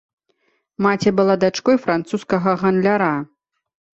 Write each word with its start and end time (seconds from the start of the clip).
Маці 0.85 1.09
была 1.19 1.35
дачкой 1.43 1.77
французскага 1.85 2.51
гандляра. 2.65 3.13